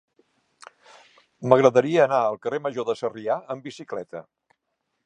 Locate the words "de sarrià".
2.89-3.39